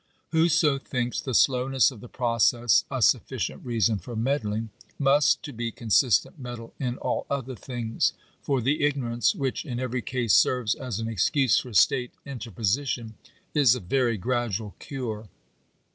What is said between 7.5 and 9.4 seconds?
things; for the ignorance